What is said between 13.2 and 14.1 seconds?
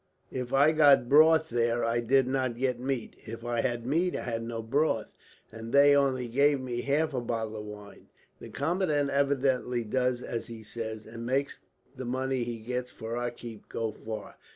keep go